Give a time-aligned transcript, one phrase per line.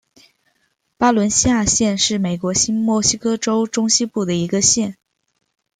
[0.97, 4.97] 巴伦西亚县是美国新墨西哥州中西部的一个县。